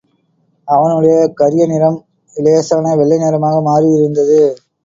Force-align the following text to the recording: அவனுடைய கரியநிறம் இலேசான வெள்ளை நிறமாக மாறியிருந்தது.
அவனுடைய 0.67 1.17
கரியநிறம் 1.37 1.99
இலேசான 2.35 2.95
வெள்ளை 2.95 3.17
நிறமாக 3.17 3.61
மாறியிருந்தது. 3.61 4.41